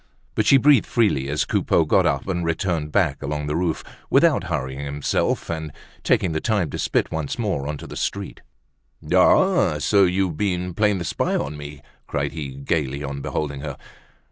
But 0.33 0.47
she 0.47 0.57
breathed 0.57 0.87
freely 0.87 1.29
as 1.29 1.45
Coupeau 1.45 1.85
got 1.85 2.07
up 2.07 2.27
and 2.27 2.43
returned 2.43 2.91
back 2.91 3.21
along 3.21 3.45
the 3.45 3.55
roof, 3.55 3.83
without 4.09 4.45
hurrying 4.45 4.79
himself, 4.83 5.47
and 5.47 5.71
taking 6.03 6.31
the 6.31 6.39
time 6.39 6.71
to 6.71 6.79
spit 6.79 7.11
once 7.11 7.37
more 7.37 7.67
into 7.69 7.85
the 7.85 7.95
street. 7.95 8.41
"Ah! 9.13 9.17
ah! 9.17 9.77
so 9.77 10.05
you've 10.05 10.37
been 10.37 10.73
playing 10.73 10.97
the 10.97 11.05
spy 11.05 11.35
on 11.35 11.55
me!" 11.55 11.83
cried 12.07 12.31
he, 12.31 12.55
gaily, 12.55 13.03
on 13.03 13.21
beholding 13.21 13.61
her. 13.61 13.77